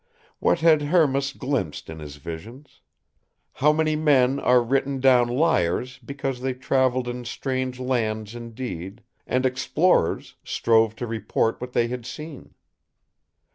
What 0.39 0.61
had 0.61 0.81
Hermas 0.81 1.31
glimpsed 1.31 1.87
in 1.87 1.99
his 1.99 2.15
visions? 2.15 2.81
How 3.53 3.71
many 3.71 3.95
men 3.95 4.39
are 4.39 4.59
written 4.63 4.99
down 4.99 5.27
liars 5.27 5.99
because 5.99 6.41
they 6.41 6.55
traveled 6.55 7.07
in 7.07 7.23
strange 7.23 7.79
lands 7.79 8.33
indeed, 8.33 9.03
and 9.27 9.45
explorers, 9.45 10.37
strove 10.43 10.95
to 10.95 11.05
report 11.05 11.61
what 11.61 11.73
they 11.73 11.87
had 11.87 12.07
seen? 12.07 12.55